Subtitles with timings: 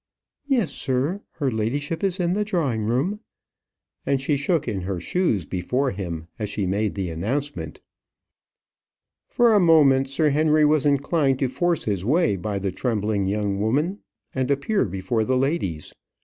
[0.47, 3.19] "Yes, sir; her ladyship is in the drawing room,"
[4.03, 7.81] and she shook in her shoes before him as she made the announcement.
[9.27, 13.59] For a moment Sir Henry was inclined to force his way by the trembling young
[13.61, 13.99] woman,
[14.33, 15.93] and appear before the ladies.